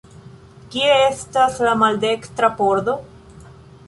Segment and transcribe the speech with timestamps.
[0.75, 2.97] Kie estas la maldekstra pordo?